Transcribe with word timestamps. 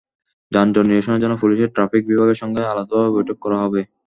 যানজট 0.51 0.85
নিরসনের 0.87 1.21
জন্য 1.23 1.35
পুলিশের 1.41 1.73
ট্রাফিক 1.75 2.01
বিভাগের 2.07 2.37
সঙ্গে 2.41 2.61
আলাদাভাবে 2.71 3.15
বৈঠক 3.15 3.37
করা 3.43 3.57
হবে। 3.63 3.81